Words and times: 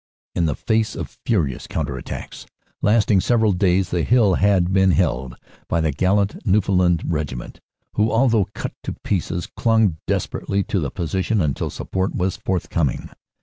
In 0.33 0.47
the 0.47 0.55
face 0.55 0.95
of 0.95 1.19
furious 1.27 1.67
counter 1.67 1.95
attacks 1.95 2.47
lasting 2.81 3.21
several 3.21 3.51
days 3.51 3.91
the 3.91 4.01
hill 4.01 4.33
had 4.33 4.65
then 4.65 4.73
been 4.73 4.91
held 4.93 5.35
by 5.67 5.79
the 5.79 5.91
gallant 5.91 6.43
Newfoundland 6.43 7.03
Regiment, 7.05 7.59
who 7.93 8.11
although 8.11 8.47
cut 8.55 8.73
to 8.81 8.93
pieces 9.03 9.45
clung 9.55 9.97
desperately 10.07 10.63
to 10.63 10.79
the 10.79 10.89
position 10.89 11.39
until 11.39 11.69
support 11.69 12.15
was 12.15 12.35
forthcoming. 12.37 13.11